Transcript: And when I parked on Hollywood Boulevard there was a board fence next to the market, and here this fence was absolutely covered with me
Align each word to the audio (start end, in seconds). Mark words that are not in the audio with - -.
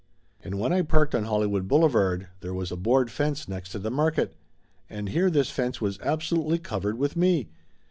And 0.43 0.59
when 0.59 0.73
I 0.73 0.81
parked 0.81 1.13
on 1.13 1.25
Hollywood 1.25 1.67
Boulevard 1.67 2.27
there 2.39 2.55
was 2.55 2.71
a 2.71 2.75
board 2.75 3.11
fence 3.11 3.47
next 3.47 3.69
to 3.73 3.77
the 3.77 3.91
market, 3.91 4.35
and 4.89 5.09
here 5.09 5.29
this 5.29 5.51
fence 5.51 5.79
was 5.79 5.99
absolutely 6.01 6.57
covered 6.57 6.97
with 6.97 7.15
me 7.15 7.49